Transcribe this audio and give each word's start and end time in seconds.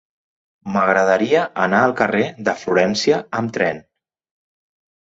M'agradaria 0.75 1.43
anar 1.65 1.83
al 1.89 1.95
carrer 2.01 2.25
de 2.49 2.59
Florència 2.65 3.21
amb 3.43 3.57
tren. 3.61 3.87